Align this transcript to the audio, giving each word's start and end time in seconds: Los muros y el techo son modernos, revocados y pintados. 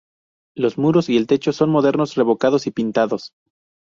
Los 0.57 0.79
muros 0.79 1.09
y 1.09 1.17
el 1.17 1.27
techo 1.27 1.51
son 1.53 1.69
modernos, 1.69 2.15
revocados 2.15 2.65
y 2.65 2.71
pintados. 2.71 3.33